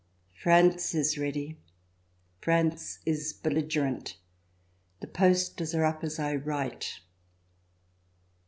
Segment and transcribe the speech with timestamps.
[0.33, 1.59] France is ready.
[2.39, 4.17] France is belligerent.
[4.99, 7.01] The posters are up as I write.